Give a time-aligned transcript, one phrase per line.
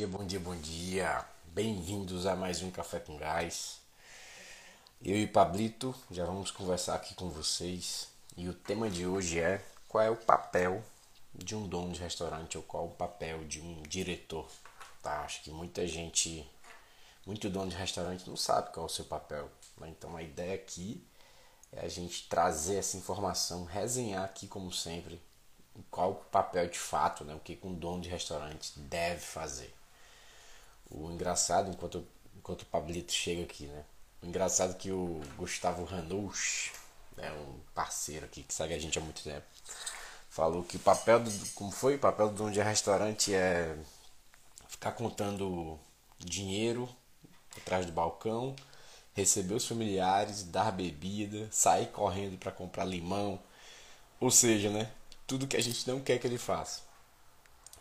[0.00, 1.24] dia, bom dia, bom dia.
[1.52, 3.80] Bem-vindos a mais um Café com Gás.
[5.04, 8.08] Eu e Pablito já vamos conversar aqui com vocês.
[8.34, 10.82] E o tema de hoje é qual é o papel
[11.34, 14.48] de um dono de restaurante ou qual é o papel de um diretor.
[15.02, 15.20] Tá?
[15.20, 16.50] Acho que muita gente,
[17.26, 19.50] muito dono de restaurante não sabe qual é o seu papel.
[19.76, 19.90] Né?
[19.90, 21.06] Então a ideia aqui
[21.72, 25.20] é a gente trazer essa informação, resenhar aqui como sempre
[25.90, 27.34] qual o papel de fato, né?
[27.34, 29.78] o que um dono de restaurante deve fazer.
[30.90, 33.84] O engraçado, enquanto, enquanto o Pablito chega aqui, né?
[34.22, 36.72] O engraçado é que o Gustavo Ranouch,
[37.16, 39.46] né, um parceiro aqui que segue a gente há muito tempo,
[40.28, 41.30] falou que o papel do.
[41.54, 41.96] Como foi?
[41.96, 43.76] O papel do dono de restaurante é
[44.68, 45.78] ficar contando
[46.18, 46.88] dinheiro
[47.56, 48.54] atrás do balcão,
[49.14, 53.40] receber os familiares, dar bebida, sair correndo para comprar limão.
[54.20, 54.90] Ou seja, né?
[55.26, 56.82] Tudo que a gente não quer que ele faça.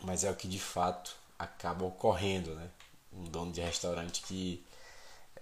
[0.02, 2.70] Mas é o que de fato acaba ocorrendo, né?
[3.20, 4.64] Um dono de restaurante que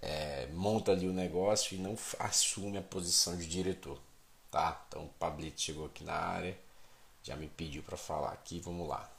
[0.01, 3.99] é, monta ali o negócio e não assume a posição de diretor,
[4.51, 4.83] tá?
[4.87, 6.57] Então o Pablito chegou aqui na área,
[7.23, 9.09] já me pediu para falar aqui, vamos lá.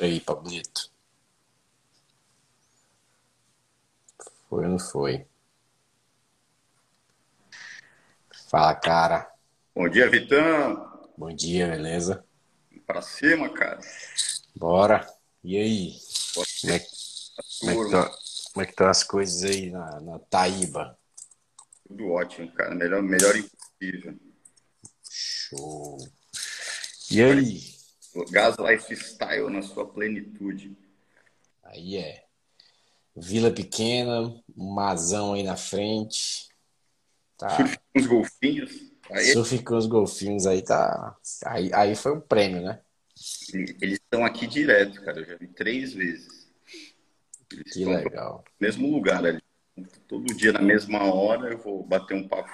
[0.00, 0.90] E aí, Pablito?
[4.48, 5.26] Foi ou não foi?
[8.48, 9.30] Fala, cara.
[9.74, 11.08] Bom dia, Vitão.
[11.16, 12.24] Bom dia, beleza?
[12.86, 13.78] Pra cima, cara.
[14.56, 15.06] Bora.
[15.44, 15.94] E aí?
[16.34, 16.80] Como é,
[17.60, 18.18] como, é que tá,
[18.52, 20.98] como é que estão as coisas aí na, na Taíba?
[21.86, 22.74] Tudo ótimo, cara.
[22.74, 24.16] Melhor, melhor impossível.
[25.10, 25.98] Show.
[27.10, 27.60] E aí?
[28.30, 30.76] Gas Lifestyle na sua plenitude.
[31.64, 32.24] Aí é.
[33.16, 34.20] Vila pequena,
[34.56, 36.48] um mazão aí na frente.
[37.36, 37.56] Tá.
[37.56, 38.72] Surf com os golfinhos.
[39.10, 39.32] Aí...
[39.32, 41.16] Surf com os golfinhos aí tá.
[41.46, 42.80] Aí, aí foi um prêmio, né?
[43.52, 45.20] Eles estão aqui direto, cara.
[45.20, 46.39] Eu já vi três vezes.
[47.52, 48.44] Eles que legal.
[48.58, 49.42] No mesmo lugar ali.
[50.06, 52.50] Todo dia na mesma hora eu vou bater um papo.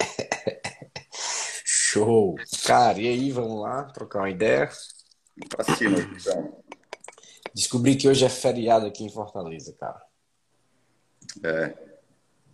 [1.64, 2.36] Show!
[2.66, 4.68] Cara, e aí, vamos lá trocar uma ideia?
[5.48, 6.62] Pra cima, então.
[7.54, 10.02] Descobri que hoje é feriado aqui em Fortaleza, cara.
[11.42, 11.74] É.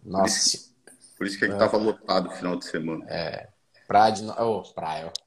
[0.05, 0.23] Nossa.
[0.23, 0.75] Por isso,
[1.19, 1.59] por isso que ele é.
[1.59, 3.05] tava lotado no final de semana.
[3.09, 3.49] É.
[3.87, 4.23] Praia de.
[4.39, 5.23] Oh, praia, ó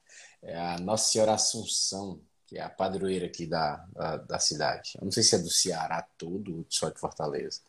[0.46, 2.22] é a Nossa Senhora Assunção,
[2.56, 4.94] que é a padroeira aqui da, da, da cidade.
[4.98, 7.60] Eu não sei se é do Ceará todo ou só de Fortaleza.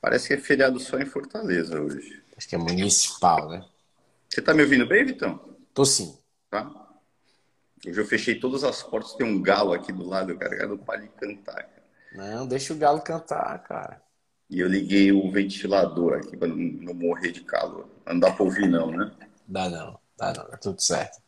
[0.00, 2.20] Parece que é feriado só em Fortaleza hoje.
[2.36, 3.64] Acho que é municipal, né?
[4.28, 5.38] Você tá me ouvindo bem, Vitão?
[5.72, 6.18] Tô sim.
[6.50, 6.68] Tá?
[7.86, 10.78] Hoje eu fechei todas as portas, tem um galo aqui do lado, cara, cara não
[10.78, 11.62] para de cantar.
[11.62, 11.84] Cara.
[12.14, 14.02] Não, deixa o galo cantar, cara.
[14.50, 17.88] E eu liguei o ventilador aqui para não, não, morrer de calor.
[18.04, 19.12] Não dá para ouvir não, né?
[19.46, 21.22] Dá não, dá não, tá tudo certo.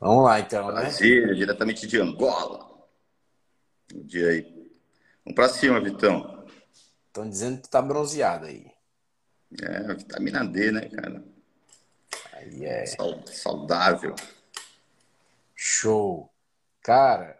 [0.00, 0.82] Vamos lá, então, né?
[0.82, 2.68] Brasília, diretamente de Angola.
[3.94, 4.42] Um dia aí.
[5.24, 6.46] Vamos pra cima, Vitão.
[7.06, 8.70] Estão dizendo que tu tá bronzeado aí.
[9.62, 11.24] É, vitamina D, né, cara?
[12.34, 12.84] Aí é.
[12.86, 14.14] Saudável.
[15.54, 16.30] Show.
[16.80, 17.38] Cara,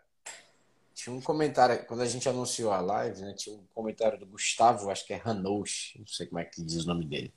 [0.95, 3.33] tinha um comentário, quando a gente anunciou a live, né?
[3.35, 6.85] Tinha um comentário do Gustavo, acho que é Ranouch, não sei como é que diz
[6.85, 7.33] o nome dele.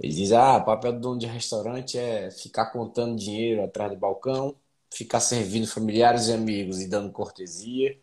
[0.00, 3.98] Ele diz: ah, o papel do dono de restaurante é ficar contando dinheiro atrás do
[3.98, 4.56] balcão,
[4.92, 7.98] ficar servindo familiares e amigos e dando cortesia.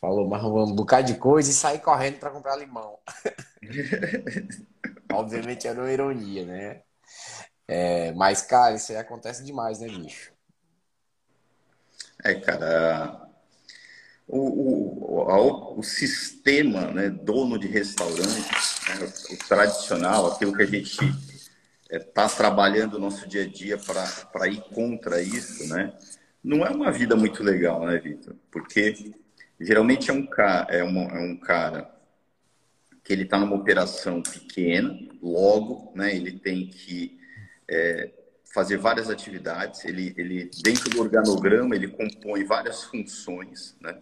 [0.00, 2.98] Falou mais um bocado de coisa e sair correndo para comprar limão.
[5.12, 6.82] Obviamente era uma ironia, né?
[7.66, 10.32] É, mas, cara, isso aí acontece demais, né, bicho?
[12.24, 13.28] É, cara.
[14.26, 18.69] O, o, o, o sistema, né, dono de restaurante,
[19.30, 21.16] o tradicional, aquilo que a gente está
[21.90, 25.92] é, tá trabalhando no nosso dia a dia para ir contra isso, né?
[26.42, 28.34] Não é uma vida muito legal, né, Vitor?
[28.50, 29.12] Porque
[29.60, 30.26] geralmente é um,
[30.68, 31.90] é, uma, é um cara
[33.04, 36.14] que ele está numa operação pequena, logo, né?
[36.14, 37.18] Ele tem que
[37.68, 38.10] é,
[38.54, 39.84] fazer várias atividades.
[39.84, 43.98] Ele, ele dentro do organograma ele compõe várias funções, né?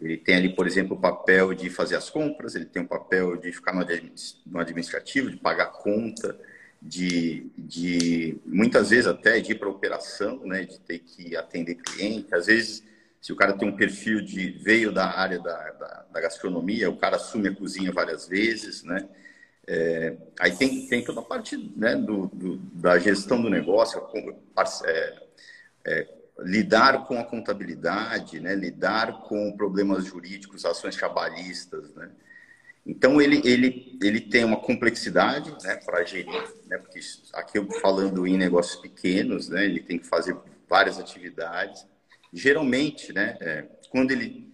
[0.00, 3.36] Ele tem ali, por exemplo, o papel de fazer as compras, ele tem o papel
[3.36, 6.38] de ficar no administrativo, de pagar conta,
[6.80, 12.34] de, de muitas vezes até de ir para operação, né, de ter que atender cliente.
[12.34, 12.84] Às vezes,
[13.20, 16.96] se o cara tem um perfil de veio da área da, da, da gastronomia, o
[16.96, 19.08] cara assume a cozinha várias vezes, né?
[19.70, 24.00] É, aí tem, tem toda a parte né, do, do da gestão do negócio,
[24.86, 25.14] é,
[25.84, 26.08] é,
[26.40, 28.54] lidar com a contabilidade, né?
[28.54, 32.10] lidar com problemas jurídicos, ações trabalhistas, né?
[32.86, 36.98] Então ele, ele, ele tem uma complexidade né, para gerir, né, porque
[37.34, 40.34] aqui eu falando em negócios pequenos, né, ele tem que fazer
[40.66, 41.84] várias atividades.
[42.32, 44.48] Geralmente, né, é, quando ele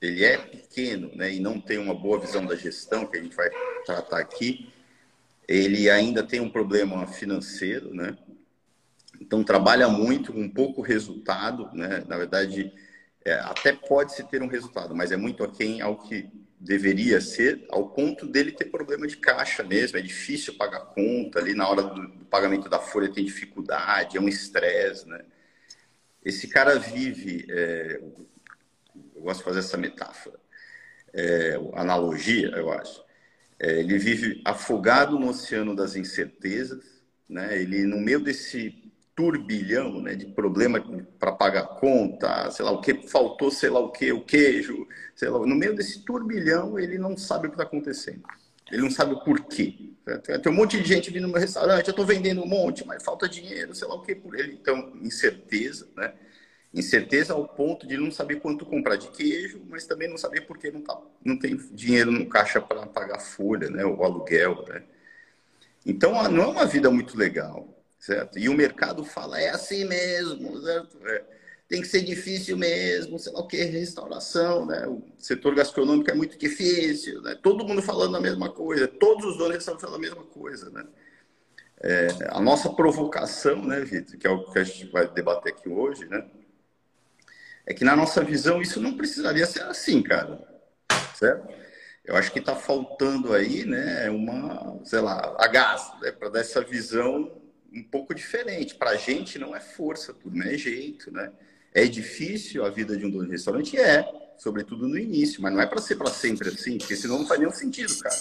[0.00, 3.36] ele é pequeno né, e não tem uma boa visão da gestão, que a gente
[3.36, 3.50] vai
[3.84, 4.72] tratar aqui,
[5.46, 8.16] ele ainda tem um problema financeiro, né?
[9.20, 12.02] Então trabalha muito, com pouco resultado, né?
[12.08, 12.72] Na verdade,
[13.24, 16.28] é, até pode-se ter um resultado, mas é muito aquém ao que
[16.58, 19.98] deveria ser, ao ponto dele ter problema de caixa mesmo.
[19.98, 24.20] É difícil pagar conta ali na hora do, do pagamento da folha tem dificuldade, é
[24.20, 25.20] um estresse, né?
[26.24, 28.00] Esse cara vive, é,
[29.14, 30.38] eu gosto de fazer essa metáfora,
[31.12, 33.02] é, analogia, eu acho.
[33.58, 37.60] É, ele vive afogado no oceano das incertezas, né?
[37.60, 38.89] Ele no meio desse
[39.20, 40.82] turbilhão né, de problema
[41.18, 45.28] para pagar conta, sei lá o que, faltou sei lá o que, o queijo, sei
[45.28, 48.22] lá, no meio desse turbilhão ele não sabe o que está acontecendo.
[48.72, 49.92] Ele não sabe o porquê.
[50.42, 53.02] Tem um monte de gente vindo no meu restaurante, eu estou vendendo um monte, mas
[53.02, 54.54] falta dinheiro, sei lá o que por ele.
[54.54, 56.14] Então, incerteza, né?
[56.72, 60.56] Incerteza ao ponto de não saber quanto comprar de queijo, mas também não saber por
[60.56, 63.84] que não, tá, não tem dinheiro no caixa para pagar folha, né?
[63.84, 64.82] O aluguel, né?
[65.84, 68.38] Então, não é uma vida muito legal certo?
[68.38, 70.98] E o mercado fala, é assim mesmo, certo?
[71.06, 71.22] É,
[71.68, 74.88] tem que ser difícil mesmo, sei lá o que, restauração, né?
[74.88, 77.38] O setor gastronômico é muito difícil, né?
[77.40, 80.84] Todo mundo falando a mesma coisa, todos os donos estão falando a mesma coisa, né?
[81.82, 85.68] É, a nossa provocação, né, Vitor, que é o que a gente vai debater aqui
[85.68, 86.26] hoje, né?
[87.64, 90.42] É que na nossa visão isso não precisaria ser assim, cara,
[91.14, 91.48] certo?
[92.04, 96.40] Eu acho que está faltando aí, né, uma, sei lá, a gás, né, para dar
[96.40, 97.39] essa visão
[97.72, 98.74] um pouco diferente.
[98.74, 101.30] Para a gente não é força, tudo não é jeito, né?
[101.72, 103.78] É difícil a vida de um dono de restaurante?
[103.78, 104.04] É,
[104.38, 107.38] sobretudo no início, mas não é para ser para sempre assim, porque senão não faz
[107.38, 108.16] nenhum sentido, cara.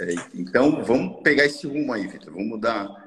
[0.00, 2.32] É, então, vamos pegar esse rumo aí, Vitor.
[2.32, 3.04] Vamos dar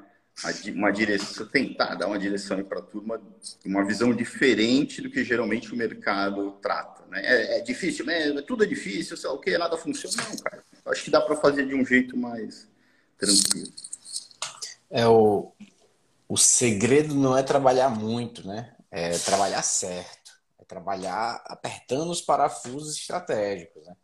[0.74, 3.20] uma direção, tentar dar uma direção para a turma,
[3.64, 7.04] uma visão diferente do que geralmente o mercado trata.
[7.10, 7.22] Né?
[7.24, 10.16] É, é, difícil mesmo, tudo é difícil, sei lá o que, nada funciona.
[10.16, 10.62] Não, cara.
[10.86, 12.68] Acho que dá para fazer de um jeito mais
[13.18, 13.72] tranquilo.
[14.90, 15.52] É o,
[16.28, 18.76] o segredo não é trabalhar muito, né?
[18.90, 20.32] É trabalhar certo.
[20.58, 23.96] É trabalhar apertando os parafusos estratégicos, né?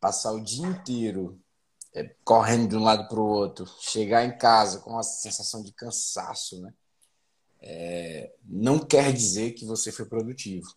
[0.00, 1.40] Passar o dia inteiro
[1.94, 5.72] é, correndo de um lado para o outro, chegar em casa com uma sensação de
[5.72, 6.72] cansaço, né?
[7.60, 10.74] É, não quer dizer que você foi produtivo.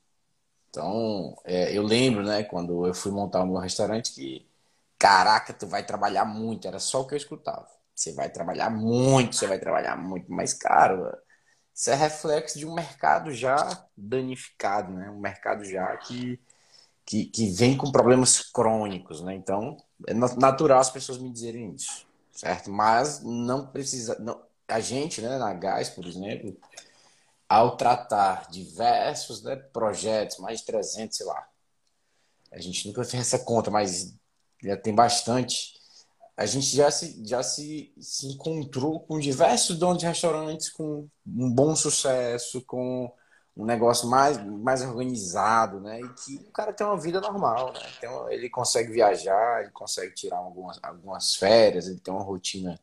[0.69, 4.45] Então, é, eu lembro, né, quando eu fui montar o meu restaurante, que
[5.00, 7.68] caraca, tu vai trabalhar muito, era só o que eu escutava.
[7.95, 11.18] Você vai trabalhar muito, você vai trabalhar muito, mas, cara,
[11.74, 15.09] isso é reflexo de um mercado já danificado, né?
[15.09, 16.39] Um mercado já que,
[17.06, 19.36] que, que vem com problemas crônicos, né?
[19.36, 19.77] Então,
[20.07, 22.69] é natural as pessoas me dizerem isso, certo?
[22.69, 24.18] Mas não precisa...
[24.19, 26.57] Não, a gente, né, na Gás, por exemplo,
[27.48, 31.48] ao tratar diversos né, projetos, mais de 300, sei lá,
[32.51, 34.15] a gente nunca fez essa conta, mas
[34.63, 35.75] já tem bastante
[36.38, 41.50] a gente já se, já se, se encontrou com diversos donos de restaurantes com um
[41.50, 43.12] bom sucesso, com
[43.56, 46.02] um negócio mais, mais organizado, né?
[46.02, 47.80] E que o cara tem uma vida normal, né?
[47.98, 52.80] Então, ele consegue viajar, ele consegue tirar algumas, algumas férias, ele tem uma rotina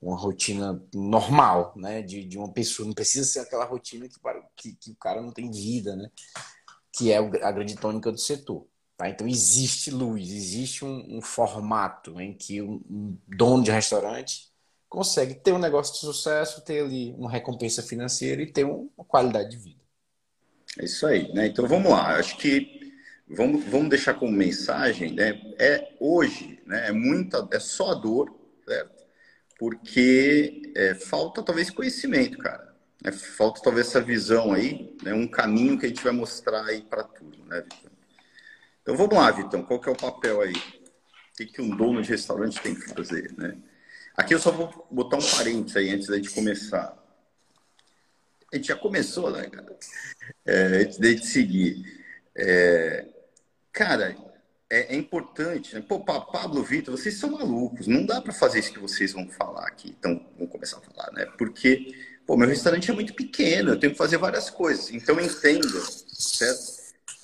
[0.00, 2.02] uma rotina normal, né?
[2.02, 4.18] De, de uma pessoa, não precisa ser aquela rotina que,
[4.56, 6.10] que, que o cara não tem vida, né?
[6.92, 8.66] Que é a grande tônica do setor.
[9.02, 9.08] Tá?
[9.08, 14.52] Então existe luz, existe um, um formato em que um, um, dono de restaurante
[14.88, 19.50] consegue ter um negócio de sucesso, ter ali uma recompensa financeira e ter uma qualidade
[19.50, 19.82] de vida.
[20.78, 21.48] É isso aí, né?
[21.48, 22.16] Então vamos lá.
[22.16, 22.94] Acho que
[23.28, 25.40] vamos, vamos deixar como mensagem, né?
[25.58, 26.88] É hoje, né?
[26.88, 28.32] É muita, é só dor,
[28.64, 29.02] certo?
[29.58, 32.72] Porque é, falta talvez conhecimento, cara.
[33.02, 35.12] É, falta talvez essa visão aí, né?
[35.12, 37.91] Um caminho que a gente vai mostrar aí para tudo, né, Victor?
[38.82, 40.52] Então vamos lá, Vitão, qual que é o papel aí?
[40.52, 43.56] O que, que um dono de restaurante tem que fazer, né?
[44.16, 46.98] Aqui eu só vou botar um parênteses aí antes da gente começar.
[48.52, 49.78] A gente já começou, né, cara?
[50.44, 52.04] É, antes da gente seguir.
[52.36, 53.06] É,
[53.72, 54.16] cara,
[54.68, 55.82] é, é, importante, né?
[55.86, 57.86] Pô, Pablo, Vitor, vocês são malucos.
[57.86, 59.94] Não dá para fazer isso que vocês vão falar aqui.
[59.98, 61.24] Então, vamos começar a falar, né?
[61.38, 61.94] Porque,
[62.26, 64.90] pô, meu restaurante é muito pequeno, eu tenho que fazer várias coisas.
[64.90, 66.71] Então, entenda, certo?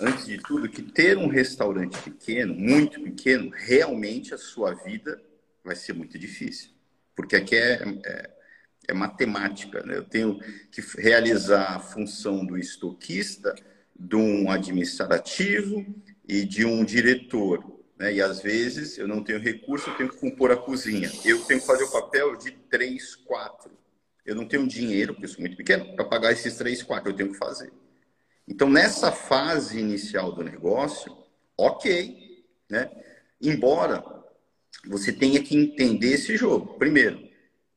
[0.00, 5.20] Antes de tudo, que ter um restaurante pequeno, muito pequeno, realmente a sua vida
[5.64, 6.70] vai ser muito difícil.
[7.14, 8.30] Porque aqui é, é,
[8.88, 9.82] é matemática.
[9.84, 9.96] Né?
[9.96, 10.38] Eu tenho
[10.70, 13.54] que realizar a função do estoquista,
[13.98, 15.84] de um administrativo
[16.26, 17.82] e de um diretor.
[17.98, 18.14] Né?
[18.14, 21.10] E às vezes eu não tenho recurso, eu tenho que compor a cozinha.
[21.24, 23.76] Eu tenho que fazer o papel de três, quatro.
[24.24, 27.10] Eu não tenho dinheiro, porque eu sou muito pequeno, para pagar esses três, quatro.
[27.10, 27.72] Eu tenho que fazer.
[28.48, 31.14] Então, nessa fase inicial do negócio,
[31.56, 32.90] ok, né?
[33.40, 34.02] Embora
[34.86, 36.78] você tenha que entender esse jogo.
[36.78, 37.28] Primeiro,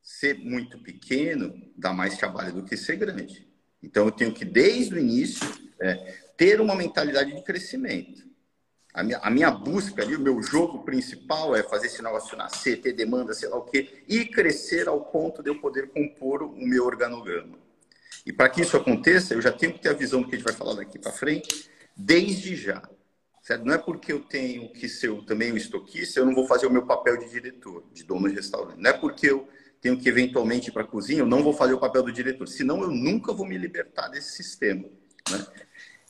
[0.02, 3.46] ser muito pequeno dá mais trabalho do que ser grande.
[3.82, 5.46] Então, eu tenho que, desde o início,
[5.80, 5.94] é,
[6.36, 8.22] ter uma mentalidade de crescimento.
[8.94, 12.80] A minha, a minha, busca ali, o meu jogo principal é fazer esse negócio nascer,
[12.80, 16.56] ter demanda, sei lá o quê, e crescer ao ponto de eu poder compor o
[16.56, 17.61] meu organograma.
[18.24, 20.38] E para que isso aconteça, eu já tenho que ter a visão do que a
[20.38, 22.82] gente vai falar daqui para frente, desde já.
[23.42, 23.64] Certo?
[23.64, 26.70] Não é porque eu tenho que ser também um estoquista, eu não vou fazer o
[26.70, 28.80] meu papel de diretor, de dono de restaurante.
[28.80, 29.48] Não é porque eu
[29.80, 32.46] tenho que eventualmente ir para a cozinha, eu não vou fazer o papel do diretor.
[32.46, 34.84] Senão eu nunca vou me libertar desse sistema.
[35.28, 35.46] Né?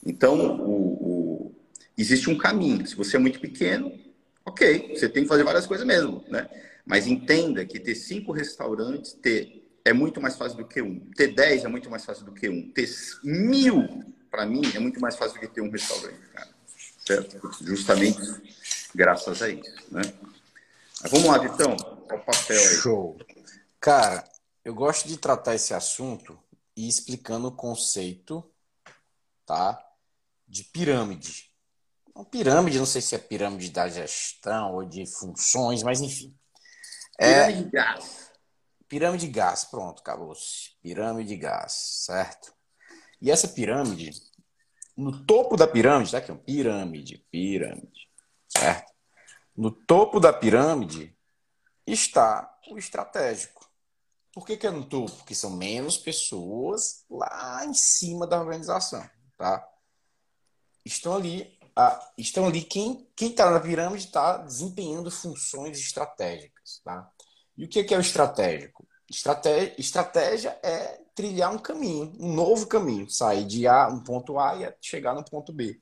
[0.05, 1.55] Então, o, o,
[1.97, 2.85] existe um caminho.
[2.85, 3.91] Se você é muito pequeno,
[4.45, 6.23] ok, você tem que fazer várias coisas mesmo.
[6.27, 6.47] Né?
[6.85, 10.99] Mas entenda que ter cinco restaurantes ter, é muito mais fácil do que um.
[11.11, 12.71] Ter dez é muito mais fácil do que um.
[12.71, 12.89] Ter
[13.23, 13.87] mil,
[14.31, 16.19] para mim, é muito mais fácil do que ter um restaurante.
[16.33, 16.49] Cara.
[17.05, 17.51] Certo?
[17.61, 18.19] Justamente
[18.95, 19.75] graças a isso.
[19.91, 20.01] Né?
[21.01, 21.75] Mas vamos lá, Vitão.
[21.75, 22.75] Qual o papel aí?
[22.75, 23.17] Show.
[23.79, 24.23] Cara,
[24.63, 26.39] eu gosto de tratar esse assunto
[26.77, 28.49] e explicando o conceito,
[29.45, 29.77] tá?
[30.47, 31.51] De pirâmide.
[32.15, 36.33] Uma pirâmide, não sei se é pirâmide da gestão ou de funções, mas enfim.
[37.19, 37.47] É...
[37.47, 38.22] Pirâmide de gás.
[38.93, 40.75] Pirâmide de gás, pronto, acabou-se.
[40.79, 41.73] Pirâmide de gás,
[42.05, 42.53] certo?
[43.19, 44.11] E essa pirâmide,
[44.95, 48.07] no topo da pirâmide, tá aqui, ó, pirâmide, pirâmide,
[48.47, 48.93] certo?
[49.57, 51.17] No topo da pirâmide
[51.87, 53.67] está o estratégico.
[54.31, 55.11] Por que, que é no topo?
[55.13, 59.09] Porque são menos pessoas lá em cima da organização,
[59.39, 59.67] tá?
[60.85, 61.57] Estão ali,
[62.15, 67.11] estão ali quem quem está na pirâmide está desempenhando funções estratégicas, tá?
[67.57, 68.87] E o que, que é o estratégico?
[69.09, 74.55] Estratégia, estratégia é trilhar um caminho, um novo caminho, sair de A, um ponto A
[74.55, 75.79] e chegar no ponto B.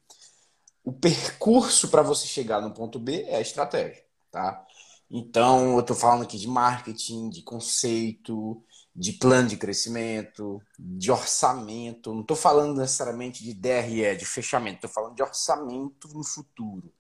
[0.84, 4.66] O percurso para você chegar no ponto B é a estratégia, tá?
[5.10, 8.64] Então, eu estou falando aqui de marketing, de conceito,
[8.96, 12.14] de plano de crescimento, de orçamento.
[12.14, 14.78] Não estou falando necessariamente de DRE, de fechamento.
[14.78, 16.92] Estou falando de orçamento no futuro.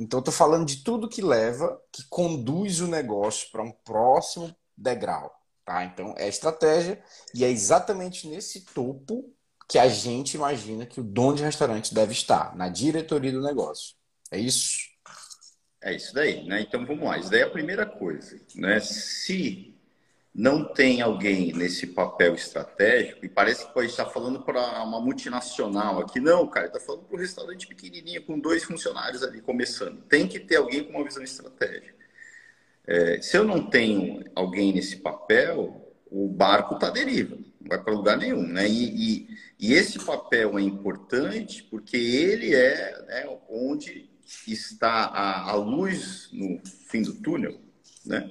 [0.00, 5.30] Então, estou falando de tudo que leva, que conduz o negócio para um próximo degrau.
[5.62, 5.84] Tá?
[5.84, 7.02] Então, é estratégia
[7.34, 9.30] e é exatamente nesse topo
[9.68, 13.94] que a gente imagina que o dono de restaurante deve estar, na diretoria do negócio.
[14.30, 14.78] É isso?
[15.82, 16.62] É isso daí, né?
[16.62, 17.18] Então vamos lá.
[17.18, 18.80] Isso daí é a primeira coisa, né?
[18.80, 19.78] Se
[20.34, 26.00] não tem alguém nesse papel estratégico, e parece que pode estar falando para uma multinacional
[26.00, 30.02] aqui, não, cara, está falando para um restaurante pequenininho com dois funcionários ali começando.
[30.02, 32.00] Tem que ter alguém com uma visão estratégica.
[32.86, 37.92] É, se eu não tenho alguém nesse papel, o barco está deriva, não vai para
[37.92, 38.68] lugar nenhum, né?
[38.68, 44.10] E, e, e, esse papel é importante porque ele é né, onde
[44.46, 47.60] está a, a luz no fim do túnel,
[48.04, 48.28] né?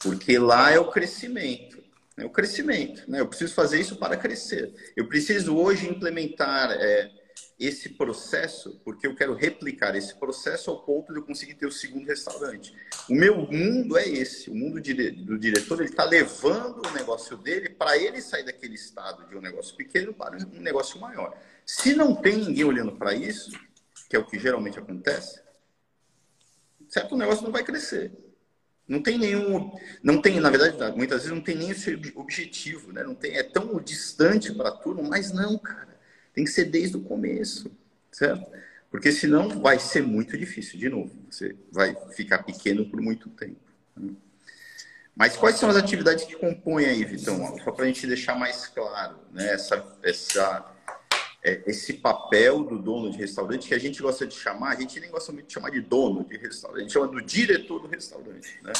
[0.00, 1.82] Porque lá é o crescimento,
[2.16, 3.20] é o crescimento, né?
[3.20, 4.74] Eu preciso fazer isso para crescer.
[4.96, 7.10] Eu preciso hoje implementar é,
[7.58, 11.72] esse processo, porque eu quero replicar esse processo ao ponto de eu conseguir ter o
[11.72, 12.74] segundo restaurante.
[13.08, 17.70] O meu mundo é esse, o mundo do diretor, ele está levando o negócio dele
[17.70, 21.36] para ele sair daquele estado de um negócio pequeno para um negócio maior.
[21.64, 23.50] Se não tem ninguém olhando para isso,
[24.08, 25.40] que é o que geralmente acontece,
[26.88, 28.12] certo negócio não vai crescer.
[28.88, 33.02] Não tem nenhum, não tem, na verdade, muitas vezes não tem nem esse objetivo, né?
[33.02, 35.96] Não tem, é tão distante para turma, mas não, cara.
[36.32, 37.70] Tem que ser desde o começo,
[38.12, 38.46] certo?
[38.90, 41.10] Porque senão vai ser muito difícil, de novo.
[41.28, 43.60] Você vai ficar pequeno por muito tempo.
[43.96, 44.12] Né?
[45.16, 47.58] Mas quais são as atividades que compõem aí, Vitão?
[47.64, 49.52] Só para a gente deixar mais claro, né?
[49.52, 50.75] Essa, essa
[51.46, 54.98] é, esse papel do dono de restaurante que a gente gosta de chamar, a gente
[54.98, 57.86] nem gosta muito de chamar de dono de restaurante, a gente chama do diretor do
[57.86, 58.72] restaurante, né?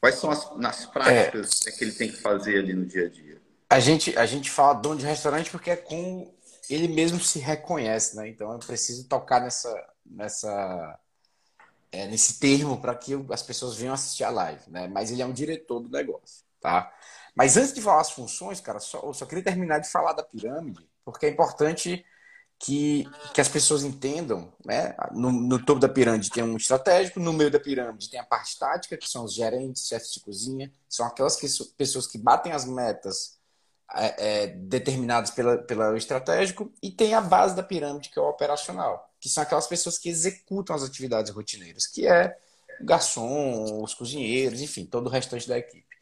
[0.00, 3.08] Quais são as nas práticas é, que ele tem que fazer ali no dia a
[3.10, 3.38] dia?
[3.68, 6.32] A gente, a gente fala dono de restaurante porque é com
[6.70, 8.28] ele mesmo se reconhece, né?
[8.28, 10.98] Então é preciso tocar nessa, nessa
[11.92, 14.88] é, nesse termo para que as pessoas venham assistir a live, né?
[14.88, 16.90] Mas ele é um diretor do negócio, tá?
[17.34, 20.22] Mas antes de falar as funções, cara, só, eu só queria terminar de falar da
[20.22, 22.04] pirâmide porque é importante
[22.58, 24.96] que, que as pessoas entendam, né?
[25.12, 28.58] No, no, topo da pirâmide tem um estratégico, no meio da pirâmide tem a parte
[28.58, 31.46] tática, que são os gerentes, chefes de cozinha, são aquelas que,
[31.76, 33.38] pessoas que batem as metas
[33.94, 38.28] é, é, determinadas pela, pelo estratégico, e tem a base da pirâmide, que é o
[38.28, 42.34] operacional, que são aquelas pessoas que executam as atividades rotineiras, que é
[42.80, 45.93] o garçom, os cozinheiros, enfim, todo o restante da equipe.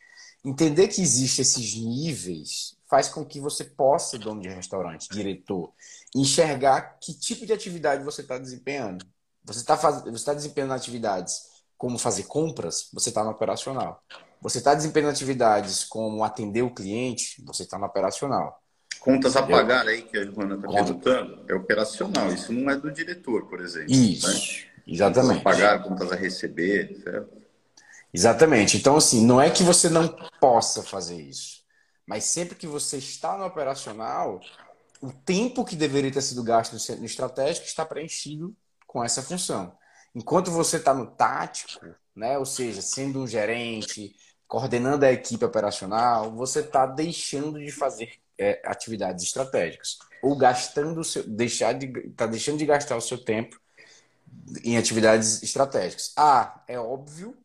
[0.45, 5.73] Entender que existem esses níveis faz com que você possa, dono de restaurante, diretor,
[6.15, 9.07] enxergar que tipo de atividade você está desempenhando.
[9.45, 10.03] Você está faz...
[10.03, 14.03] você tá desempenhando atividades como fazer compras, você está no operacional.
[14.41, 18.61] Você está desempenhando atividades como atender o cliente, você está no operacional.
[19.01, 22.33] Contas a pagar aí, que a Joana está perguntando, é operacional.
[22.33, 23.93] Isso não é do diretor, por exemplo.
[23.93, 24.71] Isso, né?
[24.87, 25.43] exatamente.
[25.43, 27.42] Contas a pagar, contas a receber, certo?
[28.13, 28.77] Exatamente.
[28.77, 30.09] Então, assim, não é que você não
[30.41, 31.63] possa fazer isso,
[32.07, 34.41] mas sempre que você está no operacional,
[35.01, 38.55] o tempo que deveria ter sido gasto no estratégico está preenchido
[38.87, 39.77] com essa função.
[40.15, 44.15] Enquanto você está no tático, né, ou seja, sendo um gerente,
[44.47, 51.05] coordenando a equipe operacional, você está deixando de fazer é, atividades estratégicas ou gastando o
[51.05, 53.59] seu, deixar de, está deixando de gastar o seu tempo
[54.63, 56.13] em atividades estratégicas.
[56.17, 57.37] Ah, é óbvio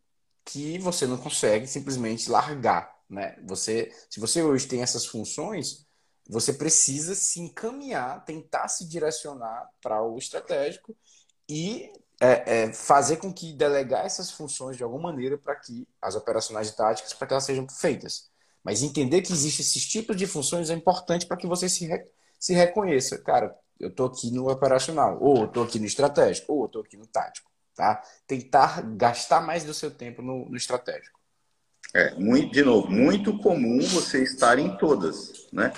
[0.48, 3.38] que você não consegue simplesmente largar, né?
[3.46, 5.86] Você, se você hoje tem essas funções,
[6.28, 10.96] você precisa se encaminhar, tentar se direcionar para o estratégico
[11.50, 16.16] e é, é, fazer com que delegar essas funções de alguma maneira para que as
[16.16, 18.30] operacionais e táticas para que elas sejam feitas.
[18.64, 22.06] Mas entender que existem esses tipos de funções é importante para que você se, re,
[22.40, 23.18] se reconheça.
[23.20, 27.06] Cara, eu estou aqui no operacional, ou estou aqui no estratégico, ou estou aqui no
[27.06, 27.52] tático.
[27.78, 28.02] Tá?
[28.26, 31.20] Tentar gastar mais do seu tempo no, no estratégico.
[31.94, 35.72] É, muito, de novo, muito comum você estar em todas, né?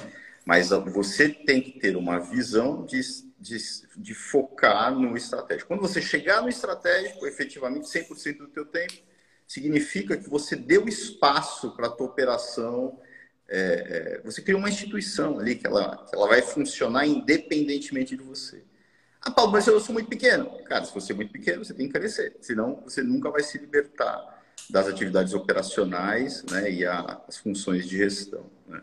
[0.46, 3.02] Mas você tem que ter uma visão de,
[3.38, 3.58] de,
[3.98, 5.68] de focar no estratégico.
[5.68, 8.94] Quando você chegar no estratégico, efetivamente 100% do teu tempo,
[9.46, 12.98] significa que você deu espaço para a tua operação,
[13.50, 18.24] é, é, você criou uma instituição ali que ela, que ela vai funcionar independentemente de
[18.24, 18.64] você.
[19.22, 20.50] Ah, Paulo, mas eu sou muito pequeno.
[20.64, 22.38] Cara, se você é muito pequeno, você tem que crescer.
[22.42, 27.98] Senão, você nunca vai se libertar das atividades operacionais né, e a, as funções de
[27.98, 28.50] gestão.
[28.68, 28.82] Né?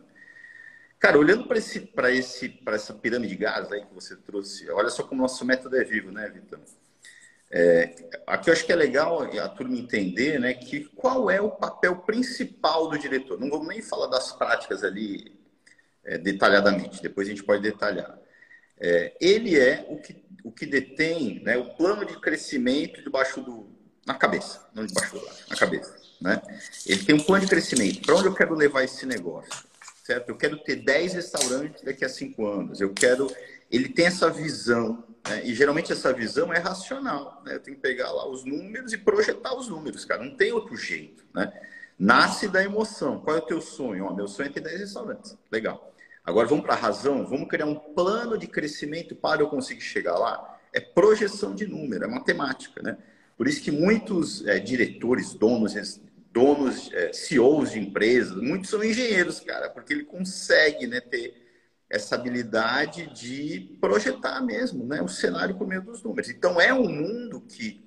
[0.98, 5.02] Cara, olhando para esse, esse, essa pirâmide de gás aí que você trouxe, olha só
[5.02, 6.58] como nosso método é vivo, né, Vitor?
[7.48, 7.94] É,
[8.26, 11.96] aqui eu acho que é legal a turma entender né, que qual é o papel
[11.98, 13.38] principal do diretor.
[13.38, 15.38] Não vamos nem falar das práticas ali
[16.04, 18.18] é, detalhadamente, depois a gente pode detalhar.
[18.78, 23.68] É, ele é o que, o que detém né, o plano de crescimento debaixo do.
[24.06, 25.96] na cabeça, não debaixo do na cabeça.
[26.20, 26.40] Né?
[26.86, 28.02] Ele tem um plano de crescimento.
[28.02, 29.64] Para onde eu quero levar esse negócio?
[30.04, 30.28] Certo?
[30.28, 32.80] Eu quero ter 10 restaurantes daqui a 5 anos.
[32.80, 33.30] Eu quero.
[33.70, 35.42] Ele tem essa visão, né?
[35.44, 37.42] e geralmente essa visão é racional.
[37.44, 37.56] Né?
[37.56, 40.22] Eu tenho que pegar lá os números e projetar os números, cara.
[40.22, 41.24] Não tem outro jeito.
[41.34, 41.52] Né?
[41.98, 43.20] Nasce da emoção.
[43.20, 44.04] Qual é o teu sonho?
[44.04, 45.36] Ó, meu sonho é ter 10 restaurantes.
[45.50, 45.92] Legal.
[46.26, 50.18] Agora vamos para a razão, vamos criar um plano de crescimento para eu conseguir chegar
[50.18, 50.58] lá.
[50.72, 52.98] É projeção de número, é matemática, né?
[53.36, 56.00] Por isso que muitos é, diretores, donos,
[56.32, 61.34] donos, é, CEOs de empresas, muitos são engenheiros, cara, porque ele consegue, né, ter
[61.88, 66.28] essa habilidade de projetar mesmo, né, o cenário por meio dos números.
[66.28, 67.86] Então é um mundo que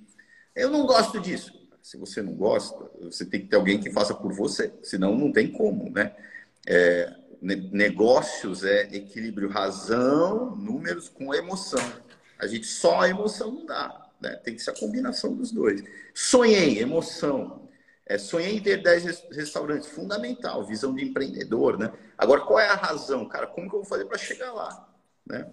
[0.56, 1.52] eu não gosto disso.
[1.82, 5.30] Se você não gosta, você tem que ter alguém que faça por você, senão não
[5.30, 6.14] tem como, né?
[6.66, 11.80] É, negócios é equilíbrio razão, números com emoção.
[12.38, 14.36] A gente só a emoção não dá, né?
[14.36, 15.82] Tem que ser a combinação dos dois.
[16.14, 17.68] Sonhei, emoção.
[18.06, 21.92] É, sonhei em ter 10 restaurantes, fundamental, visão de empreendedor, né?
[22.18, 23.46] Agora, qual é a razão, cara?
[23.46, 24.88] Como que eu vou fazer para chegar lá,
[25.24, 25.50] né?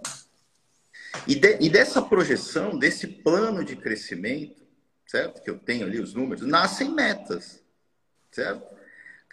[1.27, 4.65] E, de, e dessa projeção, desse plano de crescimento,
[5.05, 5.41] certo?
[5.41, 7.63] Que eu tenho ali os números, nascem metas,
[8.31, 8.76] certo?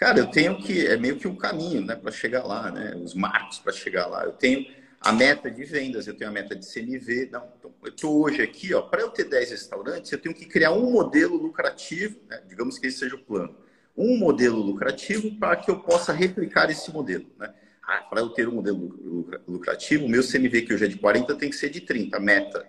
[0.04, 0.86] Cara, eu tenho que.
[0.86, 2.94] É meio que um caminho, né, para chegar lá, né?
[3.02, 4.22] Os marcos para chegar lá.
[4.22, 4.66] Eu tenho
[5.00, 7.30] a meta de vendas, eu tenho a meta de CMV.
[7.32, 10.44] Não, então, eu estou hoje aqui, ó, para eu ter 10 restaurantes, eu tenho que
[10.44, 12.38] criar um modelo lucrativo, né?
[12.46, 13.56] digamos que esse seja o plano.
[13.96, 17.54] Um modelo lucrativo para que eu possa replicar esse modelo, né?
[17.82, 21.34] Ah, para eu ter um modelo lucrativo, o meu CMV que hoje é de 40
[21.36, 22.68] tem que ser de 30, meta.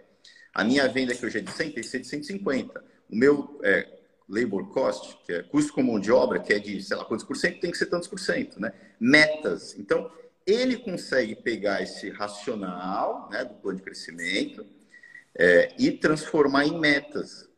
[0.53, 2.81] A minha venda que hoje é de 100 tem que ser de 150.
[3.09, 3.94] O meu é,
[4.27, 7.25] labor cost, que é custo com mão de obra, que é de, sei lá, quantos
[7.25, 8.73] por cento, tem que ser tantos por cento, né?
[8.99, 9.75] Metas.
[9.77, 10.11] Então,
[10.45, 14.65] ele consegue pegar esse racional né, do plano de crescimento
[15.37, 17.49] é, e transformar em metas.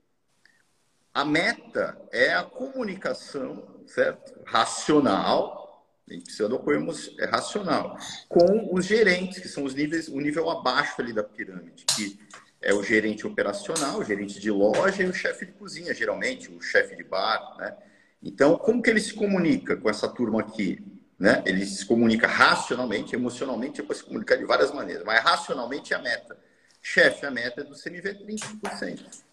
[1.13, 4.39] A meta é a comunicação, certo?
[4.45, 6.87] Racional, a gente precisa do apoio
[7.19, 7.97] é racional,
[8.29, 12.19] com os gerentes, que são os níveis, o nível abaixo ali da pirâmide, que
[12.61, 16.61] é o gerente operacional, o gerente de loja e o chefe de cozinha, geralmente, o
[16.61, 17.75] chefe de bar, né?
[18.21, 20.83] Então, como que ele se comunica com essa turma aqui?
[21.19, 21.41] Né?
[21.45, 25.97] Ele se comunica racionalmente, emocionalmente, ele pode se comunicar de várias maneiras, mas racionalmente é
[25.97, 26.37] a meta.
[26.81, 29.23] Chefe, a meta é do CMV 30%.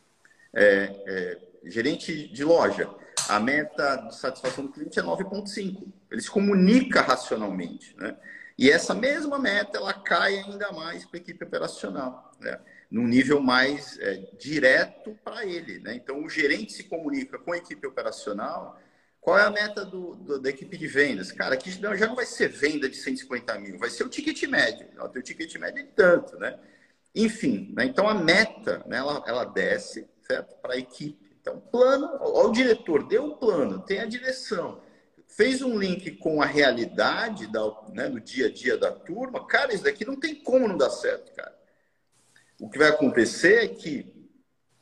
[0.53, 2.89] É, é, gerente de loja,
[3.29, 5.87] a meta de satisfação do cliente é 9,5.
[6.11, 8.17] Ele se comunica racionalmente, né?
[8.57, 12.59] E essa mesma meta ela cai ainda mais para a equipe operacional, né?
[12.91, 15.79] Num nível mais é, direto para ele.
[15.81, 15.95] Né?
[15.95, 18.79] Então, o gerente se comunica com a equipe operacional.
[19.21, 21.33] Qual é a meta do, do, da equipe de vendas?
[21.33, 24.87] Cara, aqui já não vai ser venda de 150 mil, vai ser o ticket médio.
[25.01, 26.59] O teu ticket médio é tanto, né?
[27.15, 27.85] Enfim, né?
[27.85, 30.57] então a meta, né, ela, ela desce, certo?
[30.61, 31.25] Para a equipe.
[31.41, 34.83] Então, plano, ó, o diretor deu o plano, tem a direção,
[35.27, 39.73] fez um link com a realidade da, né, do dia a dia da turma, cara,
[39.73, 41.55] isso daqui não tem como não dar certo, cara.
[42.61, 44.13] O que vai acontecer é que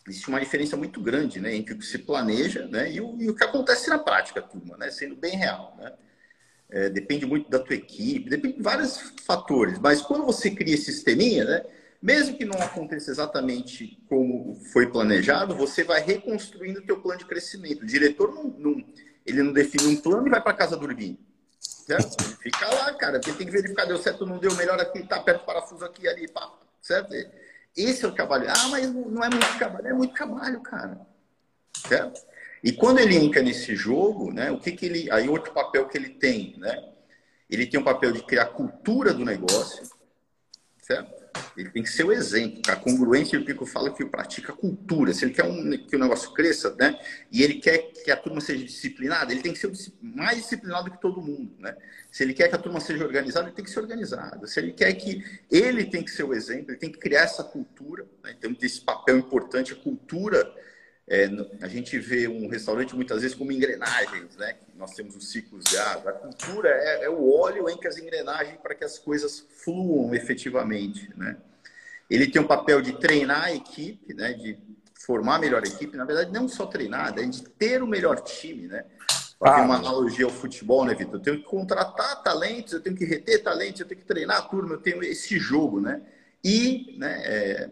[0.09, 3.31] existe uma diferença muito grande né, entre o que se planeja né, e, o, e
[3.31, 5.77] o que acontece na prática, turma, né, sendo bem real.
[5.79, 5.93] Né?
[6.71, 10.93] É, depende muito da tua equipe, depende de vários fatores, mas quando você cria esse
[10.93, 11.63] sisteminha, né,
[12.03, 17.27] mesmo que não aconteça exatamente como foi planejado, você vai reconstruindo o teu plano de
[17.27, 17.83] crescimento.
[17.83, 18.85] O diretor não, não
[19.25, 21.19] ele não define um plano e vai para casa dormir.
[21.61, 22.23] Certo?
[22.41, 23.21] Fica lá, cara.
[23.23, 26.09] Ele tem que verificar, deu certo, não deu, melhor aqui, tá perto do parafuso aqui,
[26.09, 26.53] ali, pá.
[26.81, 27.15] Certo?
[27.77, 28.47] Esse é o trabalho.
[28.49, 29.87] Ah, mas não é muito trabalho.
[29.87, 31.01] É muito trabalho, cara.
[31.87, 32.21] Certo?
[32.63, 35.11] E quando ele entra nesse jogo, né, o que, que ele.
[35.11, 36.93] Aí outro papel que ele tem, né?
[37.51, 39.87] Ele tem o papel de criar cultura do negócio,
[40.81, 41.22] certo?
[41.57, 42.61] Ele tem que ser o exemplo.
[42.69, 45.13] A congruência, o Pico fala que pratica cultura.
[45.13, 46.99] Se ele quer um, que o negócio cresça, né?
[47.31, 51.01] E ele quer que a turma seja disciplinada, ele tem que ser mais disciplinado que
[51.01, 51.77] todo mundo, né?
[52.11, 54.47] Se ele quer que a turma seja organizada, ele tem que ser organizado.
[54.47, 57.43] Se ele quer que ele tem que ser o exemplo, ele tem que criar essa
[57.43, 58.07] cultura.
[58.23, 58.35] Né?
[58.39, 60.53] Então, esse papel importante, a cultura
[61.09, 61.29] é,
[61.61, 64.57] a gente vê um restaurante muitas vezes como engrenagens, né?
[64.77, 66.13] Nós temos os ciclos de água.
[66.13, 71.11] A cultura é, é o óleo entre as engrenagens para que as coisas fluam efetivamente,
[71.17, 71.37] né?
[72.09, 74.33] Ele tem um papel de treinar a equipe, né?
[74.33, 74.59] De
[74.95, 75.97] formar a melhor equipe.
[75.97, 78.85] Na verdade, não só treinar, é de ter o melhor time, né?
[79.41, 81.15] Ah, uma analogia ao futebol, né, Vitor?
[81.15, 84.43] Eu tenho que contratar talentos, eu tenho que reter talentos, eu tenho que treinar a
[84.43, 86.01] turma, eu tenho esse jogo, né?
[86.45, 87.71] E, né, é,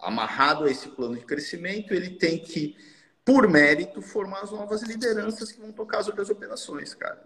[0.00, 2.76] amarrado a esse plano de crescimento, ele tem que,
[3.24, 7.22] por mérito, formar as novas lideranças que vão tocar as outras operações, cara.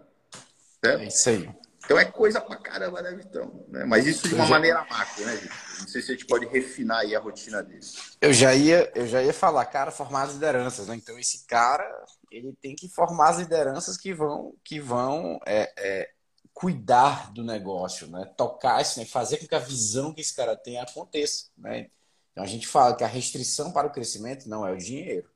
[0.83, 1.01] Certo?
[1.01, 1.49] É isso aí.
[1.85, 3.65] Então é coisa pra caramba, né, Vitão?
[3.67, 3.83] Né?
[3.83, 4.49] Mas isso de uma já...
[4.51, 5.57] maneira macro, né, Vitor?
[5.81, 7.81] Não sei se a gente pode refinar aí a rotina dele.
[8.21, 10.95] Eu já ia, eu já ia falar, cara, formar as lideranças, né?
[10.95, 11.85] Então esse cara,
[12.31, 16.09] ele tem que formar as lideranças que vão, que vão é, é,
[16.53, 18.31] cuidar do negócio, né?
[18.37, 19.05] Tocar isso, né?
[19.05, 21.89] fazer com que a visão que esse cara tem aconteça, né?
[22.33, 25.29] Então a gente fala que a restrição para o crescimento não é o dinheiro.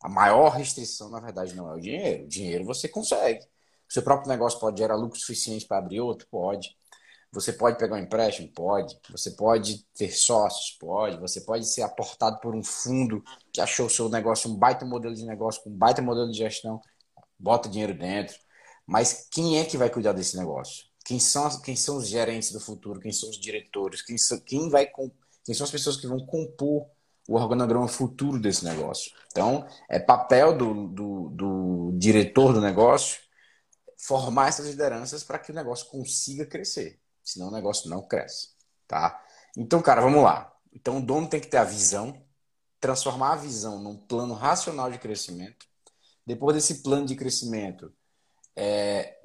[0.00, 2.24] A maior restrição, na verdade, não é o dinheiro.
[2.24, 3.42] O dinheiro você consegue.
[3.88, 6.28] O seu próprio negócio pode gerar lucro suficiente para abrir outro?
[6.30, 6.76] Pode.
[7.32, 8.52] Você pode pegar um empréstimo?
[8.52, 8.96] Pode.
[9.10, 10.76] Você pode ter sócios?
[10.78, 11.18] Pode.
[11.18, 15.14] Você pode ser aportado por um fundo que achou o seu negócio um baita modelo
[15.14, 16.80] de negócio, com um baita modelo de gestão,
[17.38, 18.36] bota dinheiro dentro.
[18.86, 20.84] Mas quem é que vai cuidar desse negócio?
[21.04, 23.00] Quem são, quem são os gerentes do futuro?
[23.00, 24.02] Quem são os diretores?
[24.02, 24.86] Quem, são, quem vai
[25.44, 26.86] quem são as pessoas que vão compor
[27.28, 29.12] o organograma futuro desse negócio.
[29.28, 33.18] Então, é papel do, do, do diretor do negócio
[33.96, 37.00] formar essas lideranças para que o negócio consiga crescer.
[37.22, 38.50] Senão o negócio não cresce.
[38.86, 39.22] Tá?
[39.56, 40.52] Então, cara, vamos lá.
[40.72, 42.22] Então, o dono tem que ter a visão,
[42.78, 45.66] transformar a visão num plano racional de crescimento.
[46.26, 47.92] Depois desse plano de crescimento,
[48.56, 49.18] é,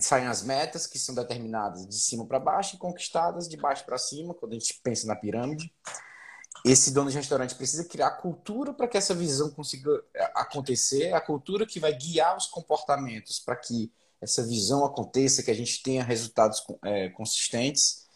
[0.00, 3.98] saem as metas que são determinadas de cima para baixo e conquistadas de baixo para
[3.98, 5.72] cima, quando a gente pensa na pirâmide.
[6.64, 11.20] Esse dono de restaurante precisa criar cultura para que essa visão consiga é, acontecer, a
[11.20, 16.04] cultura que vai guiar os comportamentos para que essa visão aconteça, que a gente tenha
[16.04, 18.06] resultados é, consistentes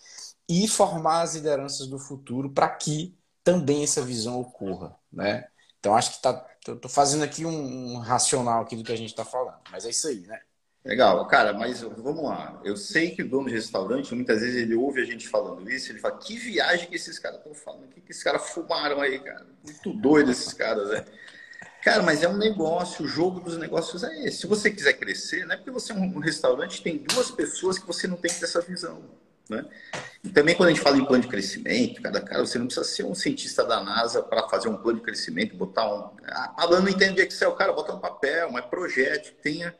[0.49, 5.47] e formar as lideranças do futuro para que também essa visão ocorra, né?
[5.79, 6.33] Então acho que tá,
[6.65, 9.91] tô fazendo aqui um, um racional aqui do que a gente está falando, mas é
[9.91, 10.41] isso aí, né?
[10.85, 12.61] Legal, cara, mas vamos lá.
[12.63, 15.91] Eu sei que o dono de restaurante, muitas vezes ele ouve a gente falando isso,
[15.91, 19.01] ele fala, que viagem que esses caras estão falando, o que, que esses caras fumaram
[19.01, 19.47] aí, cara?
[19.63, 21.05] Muito doido esses caras, né?
[21.83, 24.39] Cara, mas é um negócio, o jogo dos negócios é esse.
[24.39, 27.87] Se você quiser crescer, não é porque você é um restaurante, tem duas pessoas que
[27.87, 29.03] você não tem essa visão.
[29.49, 29.65] Né?
[30.23, 32.87] E também quando a gente fala em plano de crescimento, cada cara, você não precisa
[32.87, 36.11] ser um cientista da NASA para fazer um plano de crescimento, botar um.
[36.27, 39.75] Ah, Alan não entende de Excel, cara, bota no papel, mas projete, tenha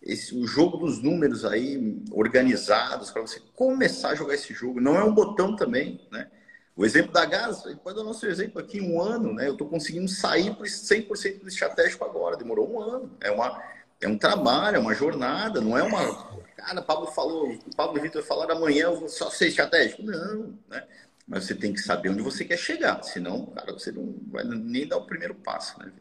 [0.00, 4.80] esse, o jogo dos números aí organizados para você começar a jogar esse jogo.
[4.80, 6.28] Não é um botão também, né?
[6.74, 9.46] O exemplo da pode dar o nosso exemplo aqui, um ano, né?
[9.46, 13.16] Eu estou conseguindo sair por 100% do estratégico agora, demorou um ano.
[13.20, 13.62] É, uma,
[14.00, 18.22] é um trabalho, é uma jornada, não é uma Cara, Pablo falou, o Pablo Vitor
[18.22, 20.02] falaram amanhã eu vou só ser estratégico.
[20.02, 20.86] Não, né?
[21.26, 24.86] Mas você tem que saber onde você quer chegar, senão, cara, você não vai nem
[24.86, 25.92] dar o primeiro passo, né?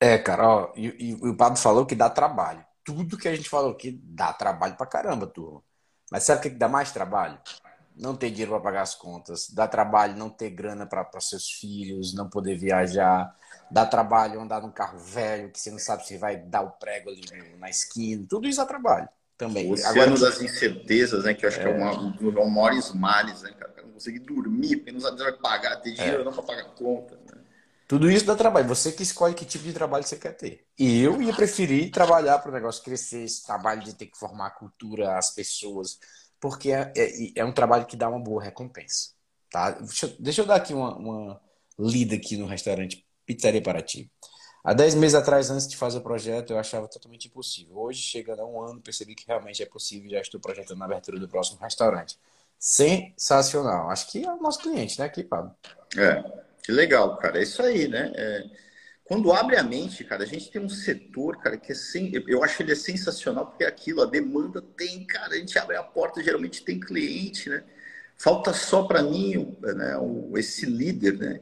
[0.00, 2.64] É, cara, ó, e, e o Pablo falou que dá trabalho.
[2.84, 5.62] Tudo que a gente falou aqui dá trabalho pra caramba, turma.
[6.10, 7.38] Mas sabe o que que dá mais trabalho?
[7.94, 9.50] Não ter dinheiro para pagar as contas.
[9.50, 13.36] Dá trabalho não ter grana para seus filhos, não poder viajar.
[13.70, 17.10] Dá trabalho andar num carro velho que você não sabe se vai dar o prego
[17.10, 17.22] ali
[17.58, 18.24] na esquina.
[18.28, 19.08] Tudo isso dá trabalho
[19.38, 19.66] também.
[19.68, 21.32] O oceano Agora, das incertezas, né?
[21.32, 21.62] Que eu acho é...
[21.62, 23.72] que é uma, um dos maiores males, né, cara?
[23.84, 26.24] Não conseguir dormir, porque não sabe se vai pagar, ter dinheiro é.
[26.24, 27.16] não para pagar conta.
[27.16, 27.40] Né?
[27.86, 28.68] Tudo isso dá trabalho.
[28.68, 30.66] Você que escolhe que tipo de trabalho você quer ter.
[30.78, 34.48] E eu ia preferir trabalhar para o negócio crescer, esse trabalho de ter que formar
[34.48, 35.98] a cultura, as pessoas,
[36.40, 39.12] porque é, é, é, um trabalho que dá uma boa recompensa.
[39.50, 39.70] Tá?
[39.70, 41.40] Deixa, eu, deixa eu dar aqui uma, uma
[41.78, 44.10] lida aqui no restaurante Pizzaria Paraty.
[44.68, 47.78] Há 10 meses atrás, antes de fazer o projeto, eu achava totalmente impossível.
[47.78, 50.84] Hoje, chegando a um ano, percebi que realmente é possível e já estou projetando a
[50.84, 52.18] abertura do próximo restaurante.
[52.58, 53.88] Sensacional.
[53.88, 55.56] Acho que é o nosso cliente, né, aqui, Pablo?
[55.96, 56.22] É,
[56.62, 57.38] que legal, cara.
[57.38, 58.12] É isso aí, né?
[58.14, 58.44] É...
[59.04, 62.12] Quando abre a mente, cara, a gente tem um setor, cara, que é sem...
[62.28, 65.76] eu acho ele é sensacional, porque é aquilo, a demanda tem, cara, a gente abre
[65.76, 67.64] a porta, geralmente tem cliente, né?
[68.18, 69.94] Falta só para mim né,
[70.36, 71.40] esse líder, né?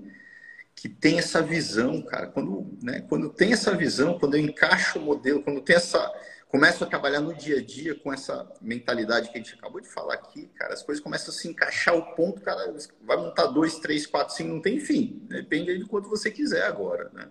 [0.77, 2.27] Que tem essa visão, cara.
[2.27, 6.13] Quando, né, quando tem essa visão, quando eu encaixo o modelo, quando tem essa.
[6.49, 9.89] Começo a trabalhar no dia a dia com essa mentalidade que a gente acabou de
[9.89, 13.81] falar aqui, cara, as coisas começam a se encaixar o ponto, cara, vai montar dois,
[13.81, 15.27] três, quatro, cinco, não tem fim.
[15.29, 17.29] Depende aí de quanto você quiser agora, né?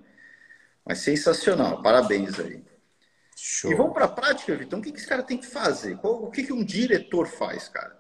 [0.86, 2.62] Mas sensacional, parabéns aí.
[3.38, 3.72] Show.
[3.72, 4.80] E vamos para a prática, Vitão.
[4.80, 5.98] O que, que esse cara tem que fazer?
[6.04, 7.98] O que, que um diretor faz, cara?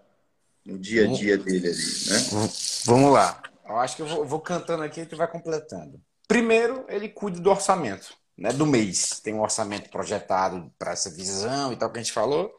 [0.65, 2.49] No dia a dia dele ali, né?
[2.85, 3.41] Vamos lá.
[3.67, 5.99] Eu acho que eu vou, vou cantando aqui e tu vai completando.
[6.27, 9.19] Primeiro, ele cuida do orçamento, né, do mês.
[9.23, 12.51] Tem um orçamento projetado para essa visão e tal que a gente falou,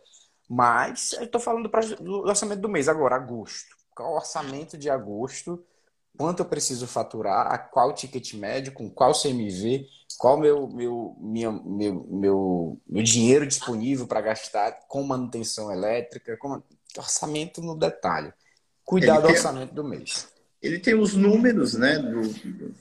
[0.48, 3.76] mas eu estou falando do, do orçamento do mês agora, agosto.
[3.94, 5.64] Qual o orçamento de agosto?
[6.16, 7.70] Quanto eu preciso faturar?
[7.70, 8.72] Qual o ticket médio?
[8.72, 9.86] Com qual CMV?
[10.18, 16.36] Qual meu meu minha, meu, meu, meu dinheiro disponível para gastar com manutenção elétrica?
[16.36, 16.62] Com
[16.96, 18.32] orçamento no detalhe.
[18.84, 22.22] Cuidar do orçamento do mês ele tem os números, né, do,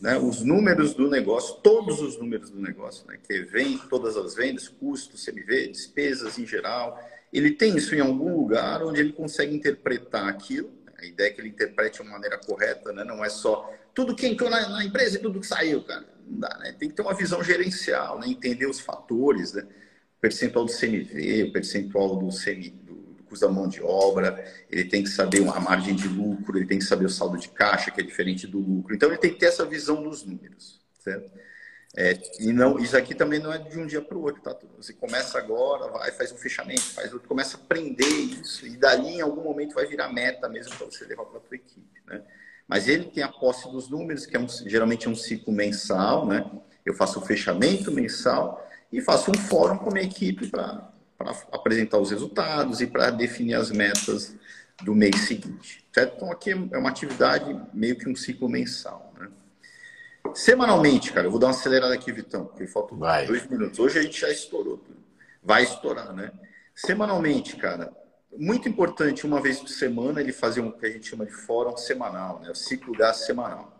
[0.02, 4.34] né, os números do negócio, todos os números do negócio, né, que vem todas as
[4.34, 6.98] vendas, custos, CMV, despesas em geral.
[7.32, 10.72] Ele tem isso em algum lugar onde ele consegue interpretar aquilo.
[10.98, 14.16] A ideia é que ele interprete de uma maneira correta, né, não é só tudo
[14.16, 16.06] que entrou na, na empresa e tudo que saiu, cara.
[16.28, 16.76] Não dá, né?
[16.78, 19.64] Tem que ter uma visão gerencial, né, entender os fatores, né,
[20.18, 22.74] o percentual do CMV, o percentual do CMI,
[23.26, 26.80] custo da mão de obra, ele tem que saber a margem de lucro, ele tem
[26.80, 28.96] que saber o saldo de caixa, que é diferente do lucro.
[28.96, 31.30] Então, ele tem que ter essa visão dos números, certo?
[31.98, 34.54] É, e não, isso aqui também não é de um dia para o outro, tá?
[34.76, 39.16] Você começa agora, vai, faz um fechamento, faz outro, começa a aprender isso, e dali
[39.16, 42.22] em algum momento vai virar meta mesmo para você levar para a tua equipe, né?
[42.68, 46.26] Mas ele tem a posse dos números, que é um, geralmente é um ciclo mensal,
[46.26, 46.50] né?
[46.86, 51.32] Eu faço o fechamento mensal e faço um fórum com a minha equipe para para
[51.52, 54.36] apresentar os resultados e para definir as metas
[54.84, 55.86] do mês seguinte.
[55.94, 56.16] Certo?
[56.16, 59.14] Então, aqui é uma atividade meio que um ciclo mensal.
[59.18, 59.30] Né?
[60.34, 63.26] Semanalmente, cara, eu vou dar uma acelerada aqui, Vitão, porque faltam Vai.
[63.26, 63.80] dois minutos.
[63.80, 64.84] Hoje a gente já estourou.
[65.42, 66.32] Vai estourar, né?
[66.74, 67.94] Semanalmente, cara,
[68.38, 71.78] muito importante, uma vez por semana, ele fazer um que a gente chama de fórum
[71.78, 72.50] semanal, né?
[72.50, 73.80] o ciclo gás semanal.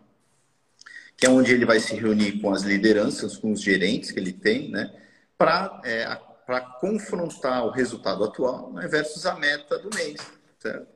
[1.16, 4.32] Que é onde ele vai se reunir com as lideranças, com os gerentes que ele
[4.32, 4.94] tem, né?
[5.36, 6.04] Para é,
[6.46, 10.20] para confrontar o resultado atual né, versus a meta do mês.
[10.60, 10.86] Certo?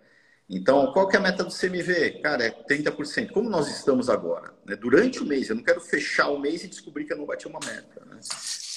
[0.49, 2.21] Então, qual que é a meta do CMV?
[2.23, 3.31] Cara, é 30%.
[3.31, 4.53] Como nós estamos agora?
[4.65, 4.75] Né?
[4.77, 7.47] Durante o mês, eu não quero fechar o mês e descobrir que eu não bati
[7.47, 8.05] uma meta.
[8.05, 8.19] Né?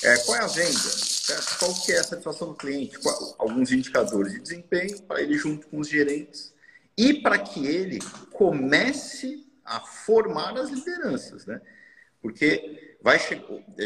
[0.04, 0.72] É, qual é a venda?
[0.72, 1.58] Certo?
[1.60, 3.00] Qual que é a satisfação do cliente?
[3.00, 6.54] Qual, alguns indicadores de desempenho para ele junto com os gerentes
[6.98, 8.00] e para que ele
[8.32, 11.60] comece a formar as lideranças, né?
[12.22, 13.20] Porque vai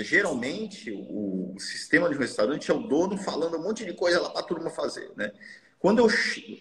[0.04, 4.30] geralmente o, sistema de um restaurante é o dono falando um monte de coisa lá
[4.30, 5.32] para a turma fazer, né?
[5.80, 6.08] Quando eu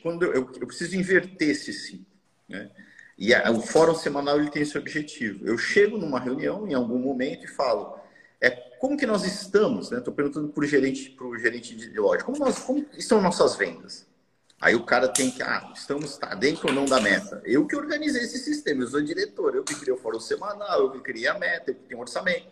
[0.02, 2.06] quando eu, eu preciso inverter esse ciclo,
[2.48, 2.70] né?
[3.18, 5.46] E a, o fórum semanal ele tem esse objetivo.
[5.46, 7.98] Eu chego numa reunião em algum momento e falo
[8.40, 9.98] é como que nós estamos, né?
[9.98, 13.54] Estou perguntando para o gerente, para o gerente de loja, como nós, como estão nossas
[13.56, 14.06] vendas?
[14.60, 17.42] Aí o cara tem que, ah, estamos tá dentro ou não da meta.
[17.44, 20.90] Eu que organizei esse sistema, eu sou diretor, eu que criei o fórum semanal, eu
[20.90, 22.48] que criei a meta, eu que tenho orçamento.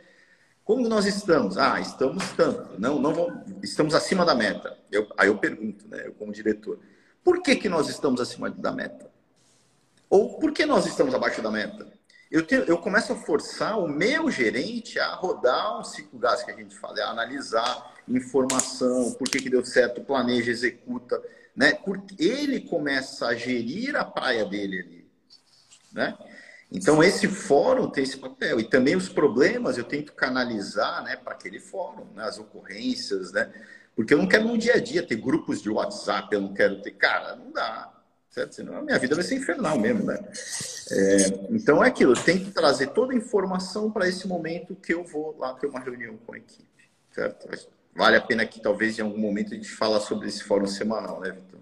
[0.64, 1.57] Como nós estamos?
[1.57, 2.79] Ah, estamos tanto.
[2.79, 4.79] Não, não vamos, estamos acima da meta.
[4.90, 6.79] Eu, aí eu pergunto, né, eu como diretor,
[7.23, 9.11] por que, que nós estamos acima da meta?
[10.11, 11.90] Ou por que nós estamos abaixo da meta?
[12.31, 16.51] Eu, tenho, eu começo a forçar o meu gerente a rodar um ciclo gás que
[16.51, 21.21] a gente fala, a analisar informação, por que, que deu certo, planeja, executa
[21.55, 21.73] né?
[21.73, 25.11] Porque ele começa a gerir a praia dele ali,
[25.93, 26.19] né?
[26.73, 28.59] Então, esse fórum tem esse papel.
[28.59, 33.53] E também os problemas eu tento canalizar né, para aquele fórum, né, as ocorrências, né?
[33.95, 36.83] Porque eu não quero no dia a dia ter grupos de WhatsApp, eu não quero
[36.83, 36.90] ter.
[36.93, 37.93] Cara, não dá.
[38.29, 38.57] Certo?
[38.57, 40.19] Senão a minha vida vai ser infernal mesmo, né?
[40.90, 41.17] É,
[41.51, 45.05] então é aquilo, eu tenho que trazer toda a informação para esse momento que eu
[45.05, 46.90] vou lá ter uma reunião com a equipe.
[47.12, 47.49] Certo?
[47.95, 51.21] Vale a pena que talvez em algum momento a gente fala sobre esse fórum semanal,
[51.21, 51.61] né, Vitor?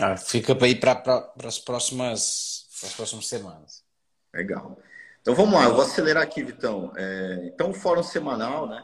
[0.00, 3.84] Ah, fica para ir para as próximas, as próximas semanas.
[4.34, 4.78] Legal.
[5.20, 6.92] Então vamos lá, eu vou acelerar aqui, Vitão.
[6.96, 8.82] É, então, o fórum semanal, né?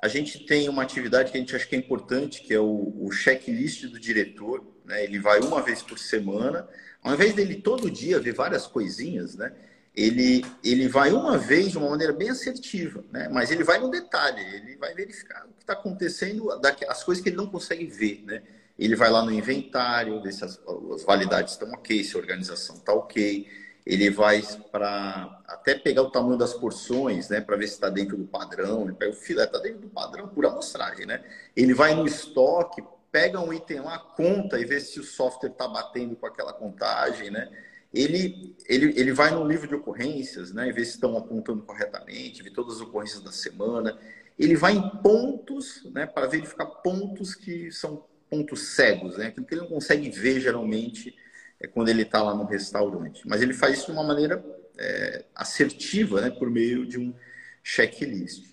[0.00, 2.92] A gente tem uma atividade que a gente acha que é importante, que é o,
[2.98, 4.64] o checklist do diretor.
[4.84, 5.04] Né?
[5.04, 6.68] Ele vai uma vez por semana.
[7.02, 9.52] Ao invés dele todo dia ver várias coisinhas, né?
[9.94, 13.28] Ele, ele vai uma vez de uma maneira bem assertiva, né?
[13.30, 16.50] Mas ele vai no detalhe, ele vai verificar o que está acontecendo,
[16.88, 18.42] as coisas que ele não consegue ver, né?
[18.78, 20.58] Ele vai lá no inventário, ver se as,
[20.94, 23.46] as validades estão ok, se a organização está ok
[23.84, 28.16] ele vai para até pegar o tamanho das porções, né, para ver se está dentro
[28.16, 28.84] do padrão.
[28.84, 31.22] Ele pega o filé, está dentro do padrão por amostragem, né?
[31.56, 35.66] Ele vai no estoque, pega um item lá, conta e vê se o software está
[35.66, 37.50] batendo com aquela contagem, né?
[37.92, 42.42] Ele, ele, ele vai no livro de ocorrências, né, e vê se estão apontando corretamente,
[42.42, 43.98] vê todas as ocorrências da semana.
[44.38, 49.54] Ele vai em pontos, né, para verificar pontos que são pontos cegos, né, aquilo que
[49.54, 51.14] ele não consegue ver geralmente
[51.60, 53.26] é quando ele está lá no restaurante.
[53.26, 54.44] Mas ele faz isso de uma maneira
[54.76, 57.14] é, assertiva, né, por meio de um
[57.62, 58.52] checklist.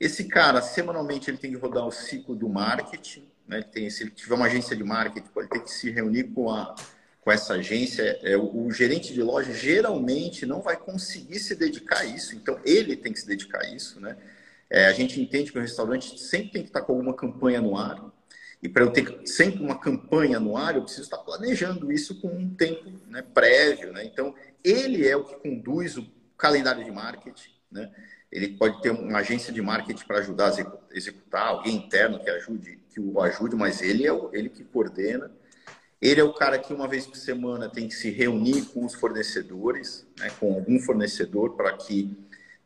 [0.00, 3.28] Esse cara, semanalmente, ele tem que rodar o ciclo do marketing.
[3.46, 6.24] Né, ele tem, se ele tiver uma agência de marketing, ele tem que se reunir
[6.24, 6.74] com, a,
[7.26, 8.20] com essa agência.
[8.22, 12.60] É, o, o gerente de loja geralmente não vai conseguir se dedicar a isso, então
[12.64, 14.00] ele tem que se dedicar a isso.
[14.00, 14.16] Né?
[14.70, 17.76] É, a gente entende que o restaurante sempre tem que estar com alguma campanha no
[17.76, 18.00] ar.
[18.62, 22.28] E para eu ter sempre uma campanha no ar, eu preciso estar planejando isso com
[22.28, 23.92] um tempo né, prévio.
[23.92, 24.04] Né?
[24.04, 26.06] Então, ele é o que conduz o
[26.38, 27.50] calendário de marketing.
[27.72, 27.90] Né?
[28.30, 32.78] Ele pode ter uma agência de marketing para ajudar a executar, alguém interno que ajude,
[32.88, 35.28] que o ajude, mas ele é o, ele que coordena.
[36.00, 38.94] Ele é o cara que uma vez por semana tem que se reunir com os
[38.94, 42.14] fornecedores, né, com algum fornecedor, para que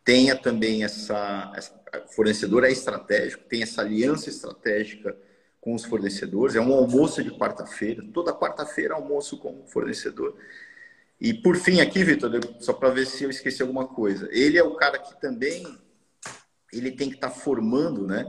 [0.05, 1.81] tenha também essa, essa
[2.15, 5.17] fornecedor é estratégico, tem essa aliança estratégica
[5.61, 6.57] com os fornecedores.
[6.57, 8.03] É um almoço de quarta-feira.
[8.13, 10.37] Toda quarta-feira almoço com o fornecedor.
[11.21, 14.29] E por fim aqui, Vitor, só para ver se eu esqueci alguma coisa.
[14.33, 15.79] Ele é o cara que também
[16.73, 18.27] ele tem que estar tá formando, né?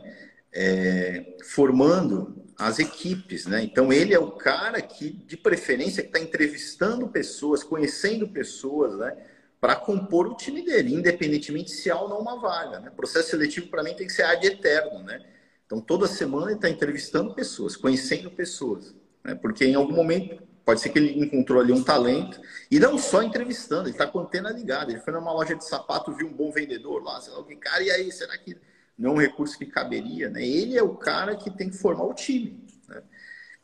[0.54, 3.64] É, formando as equipes, né?
[3.64, 9.18] Então ele é o cara que, de preferência, que está entrevistando pessoas, conhecendo pessoas, né?
[9.60, 12.80] Para compor o time dele, independentemente se há ou não uma vaga.
[12.80, 12.92] Né?
[12.96, 15.24] Processo seletivo para mim tem que ser ad eterno, né?
[15.66, 18.94] Então, toda semana ele está entrevistando pessoas, conhecendo pessoas.
[19.24, 19.34] Né?
[19.34, 22.40] Porque em algum momento pode ser que ele encontrou ali um talento.
[22.70, 24.92] E não só entrevistando, ele está com a antena ligada.
[24.92, 27.90] Ele foi numa loja de sapato, viu um bom vendedor lá, sei lá, cara, e
[27.90, 28.56] aí, será que
[29.02, 30.30] não é um recurso que caberia?
[30.30, 30.46] Né?
[30.46, 32.64] Ele é o cara que tem que formar o time.
[32.88, 33.02] Né?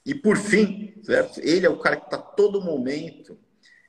[0.04, 1.40] E por fim, certo?
[1.42, 3.38] ele é o cara que está todo momento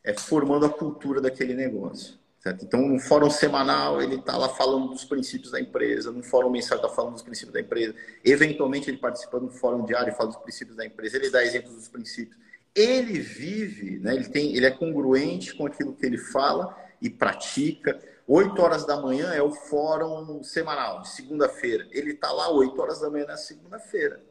[0.05, 2.19] é, formando a cultura daquele negócio.
[2.39, 2.65] Certo?
[2.65, 6.77] Então, no fórum semanal, ele está lá falando dos princípios da empresa, no fórum mensal,
[6.77, 7.95] está falando dos princípios da empresa.
[8.25, 11.75] Eventualmente, ele participa do fórum diário e fala dos princípios da empresa, ele dá exemplos
[11.75, 12.39] dos princípios.
[12.75, 14.15] Ele vive, né?
[14.15, 17.99] ele, tem, ele é congruente com aquilo que ele fala e pratica.
[18.27, 21.87] Oito horas da manhã é o fórum semanal, de segunda-feira.
[21.91, 24.23] Ele está lá oito horas da manhã na segunda-feira,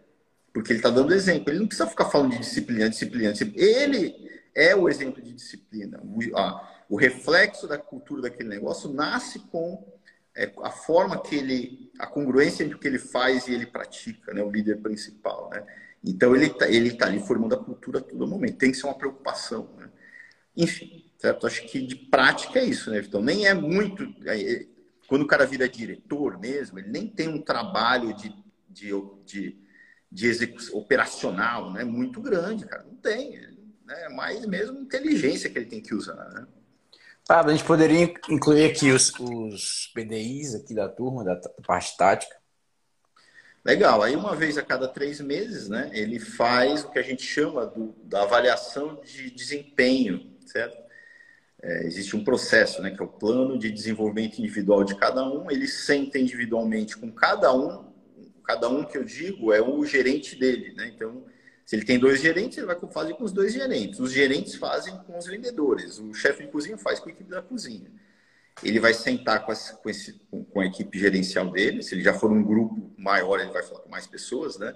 [0.53, 1.51] porque ele está dando exemplo.
[1.51, 3.65] Ele não precisa ficar falando de disciplina, disciplina, disciplina.
[3.65, 5.99] Ele é o exemplo de disciplina.
[6.03, 6.19] O,
[6.89, 9.83] o reflexo da cultura daquele negócio nasce com
[10.35, 14.31] é, a forma que ele, a congruência entre o que ele faz e ele pratica,
[14.33, 14.43] né?
[14.43, 15.65] O líder principal, né?
[16.03, 18.57] Então ele está ele tá ali formando a cultura a todo momento.
[18.57, 19.89] Tem que ser uma preocupação, né?
[20.55, 21.47] Enfim, certo?
[21.47, 22.99] Acho que de prática é isso, né?
[22.99, 24.03] Então nem é muito.
[24.25, 24.65] É,
[25.07, 28.33] quando o cara vira diretor mesmo, ele nem tem um trabalho de,
[28.69, 28.91] de,
[29.25, 29.57] de,
[30.11, 31.83] de execução operacional, né?
[31.83, 32.83] Muito grande, cara.
[32.83, 33.39] Não tem.
[33.85, 34.05] Né?
[34.05, 36.47] É mais mesmo inteligência que ele tem que usar, né?
[37.29, 41.97] Ah, a gente poderia incluir aqui os, os PDIs aqui da turma, da, da parte
[41.97, 42.33] tática.
[43.65, 44.01] Legal.
[44.01, 47.65] Aí uma vez a cada três meses, né, ele faz o que a gente chama
[47.65, 50.86] do, da avaliação de desempenho, certo?
[51.61, 55.49] É, existe um processo, né, que é o plano de desenvolvimento individual de cada um.
[55.49, 57.85] Ele senta individualmente com cada um.
[58.43, 60.91] Cada um que eu digo é o gerente dele, né?
[60.95, 61.25] Então
[61.67, 63.99] se ele tem dois gerentes, ele vai fazer com os dois gerentes.
[63.99, 65.99] Os gerentes fazem com os vendedores.
[65.99, 67.91] O chefe de cozinha faz com a equipe da cozinha.
[68.63, 70.13] Ele vai sentar com, com, esse,
[70.49, 71.83] com, a equipe gerencial dele.
[71.83, 74.73] Se ele já for um grupo maior, ele vai falar com mais pessoas, né?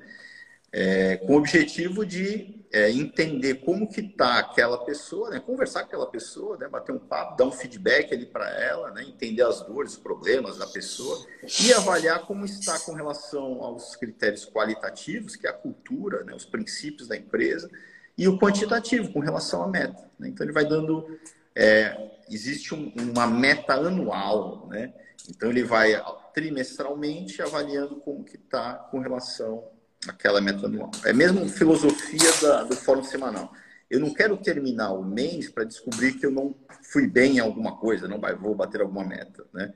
[0.71, 5.39] É, com o objetivo de é, entender como que está aquela pessoa, né?
[5.39, 6.69] conversar com aquela pessoa, né?
[6.69, 9.03] bater um papo, dar um feedback ali para ela, né?
[9.03, 11.25] entender as dores, os problemas da pessoa
[11.61, 16.33] e avaliar como está com relação aos critérios qualitativos, que é a cultura, né?
[16.33, 17.69] os princípios da empresa,
[18.17, 20.09] e o quantitativo, com relação à meta.
[20.17, 20.29] Né?
[20.29, 21.19] Então, ele vai dando.
[21.55, 24.93] É, existe um, uma meta anual, né?
[25.29, 26.01] Então, ele vai
[26.33, 29.67] trimestralmente avaliando como que está com relação
[30.07, 30.91] Aquela meta anual.
[31.05, 33.53] É mesmo filosofia da, do fórum semanal.
[33.89, 37.77] Eu não quero terminar o mês para descobrir que eu não fui bem em alguma
[37.77, 39.45] coisa, não vou bater alguma meta.
[39.53, 39.73] Né?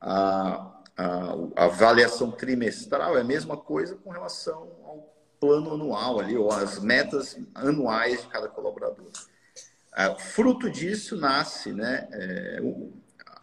[0.00, 6.36] A, a, a, avaliação trimestral é a mesma coisa com relação ao plano anual ali,
[6.36, 9.10] ou as metas anuais de cada colaborador.
[9.94, 12.08] É, fruto disso nasce, né?
[12.10, 12.58] É,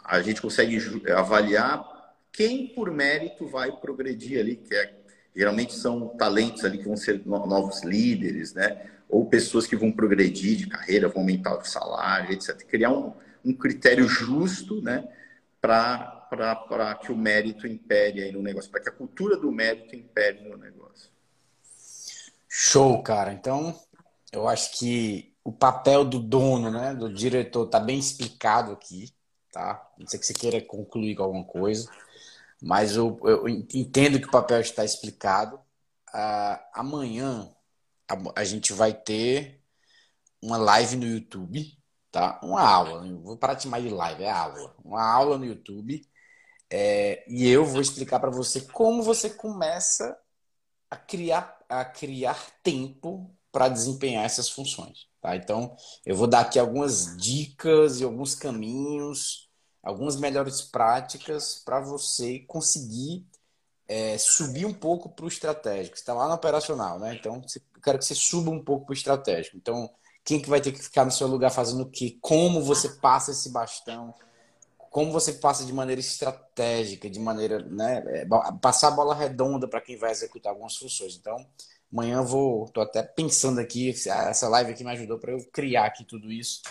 [0.03, 0.80] a gente consegue
[1.11, 4.99] avaliar quem por mérito vai progredir ali, que é
[5.36, 8.89] Geralmente são talentos ali que vão ser novos líderes, né?
[9.07, 12.63] Ou pessoas que vão progredir de carreira, vão aumentar o salário, etc.
[12.63, 13.13] Criar um,
[13.43, 15.07] um critério justo, né?
[15.61, 20.47] Para que o mérito impere aí no negócio, para que a cultura do mérito impere
[20.47, 21.09] no negócio.
[22.47, 23.32] Show, cara.
[23.32, 23.80] Então,
[24.32, 29.11] eu acho que o papel do dono, né, do diretor, tá bem explicado aqui,
[29.51, 29.88] tá?
[29.97, 31.89] Não sei que você queira concluir com alguma coisa.
[32.62, 35.57] Mas eu, eu entendo que o papel está explicado.
[36.14, 37.53] Uh, amanhã
[38.10, 39.62] a, a, gente vai ter
[40.41, 41.78] uma live no YouTube,
[42.12, 42.39] tá?
[42.43, 43.14] Uma aula, né?
[43.22, 44.76] vou parar de chamar de live, é aula.
[44.84, 46.01] Uma aula no YouTube.
[46.72, 50.18] É, e eu vou explicar para você como você começa
[50.89, 55.07] a criar, a criar tempo para desempenhar essas funções.
[55.22, 55.36] Tá?
[55.36, 59.49] Então, eu vou dar aqui algumas dicas e alguns caminhos
[59.82, 63.25] algumas melhores práticas para você conseguir
[63.88, 65.97] é, subir um pouco para o estratégico.
[65.97, 67.15] Você está lá no operacional, né?
[67.15, 67.41] Então,
[67.75, 69.57] eu quero que você suba um pouco para o estratégico.
[69.57, 69.89] Então,
[70.23, 72.17] quem que vai ter que ficar no seu lugar fazendo o quê?
[72.21, 74.13] Como você passa esse bastão?
[74.77, 78.03] Como você passa de maneira estratégica, de maneira, né?
[78.07, 78.27] É,
[78.61, 81.15] passar a bola redonda para quem vai executar algumas funções.
[81.15, 81.43] Então,
[81.91, 85.86] amanhã eu vou, tô até pensando aqui, essa live aqui me ajudou para eu criar
[85.86, 86.61] aqui tudo isso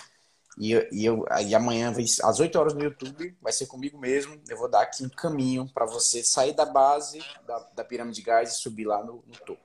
[0.59, 1.93] e, e, eu, e amanhã,
[2.23, 4.41] às 8 horas no YouTube, vai ser comigo mesmo.
[4.49, 8.23] Eu vou dar aqui um caminho para você sair da base da, da pirâmide de
[8.23, 9.63] gás e subir lá no, no topo.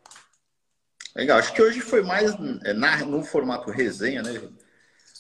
[1.16, 1.40] Legal.
[1.40, 2.32] Acho que hoje foi mais
[2.64, 4.40] é, na, no formato resenha, né?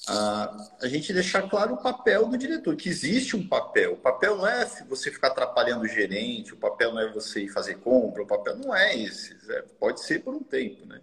[0.07, 3.93] Ah, a gente deixar claro o papel do diretor, que existe um papel.
[3.93, 7.49] O papel não é você ficar atrapalhando o gerente, o papel não é você ir
[7.49, 9.35] fazer compra, o papel não é esse.
[9.49, 10.99] É, pode ser por um tempo, né?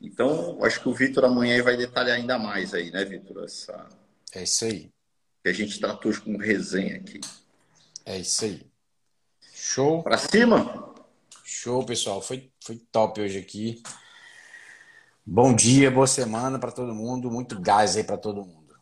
[0.00, 3.44] Então, acho que o Vitor amanhã vai detalhar ainda mais aí, né, Vitor?
[3.44, 3.88] Essa...
[4.34, 4.90] É isso aí.
[5.42, 7.20] Que a gente tratou como resenha aqui.
[8.04, 8.66] É isso aí.
[9.52, 10.02] Show.
[10.02, 10.94] Pra cima?
[11.44, 12.22] Show, pessoal.
[12.22, 13.82] Foi, foi top hoje aqui.
[15.26, 17.30] Bom dia, boa semana para todo mundo.
[17.30, 18.78] Muito gás aí para todo mundo.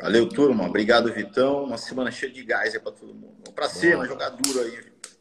[0.00, 0.66] Valeu, turma.
[0.66, 1.64] Obrigado, Vitão.
[1.64, 3.34] Uma semana cheia de gás aí para todo mundo.
[3.40, 5.12] Vamos pra cima, jogar duro aí, Vitor.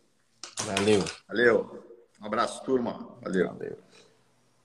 [0.65, 1.03] Valeu.
[1.27, 1.83] Valeu.
[2.21, 3.17] Um abraço, turma.
[3.21, 3.47] Valeu.
[3.47, 3.77] Valeu.